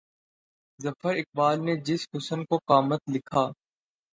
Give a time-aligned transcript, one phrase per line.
[0.79, 3.43] ظفر اقبال نے جس حُسن کو قامت لکھا